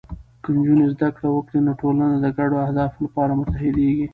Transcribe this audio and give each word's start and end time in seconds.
که 0.43 0.49
نجونې 0.57 0.85
زده 0.93 1.09
کړه 1.15 1.29
وکړي، 1.31 1.59
نو 1.65 1.71
ټولنه 1.81 2.05
د 2.23 2.27
ګډو 2.37 2.57
اهدافو 2.65 2.99
لپاره 3.05 3.37
متحدېږي. 3.39 4.07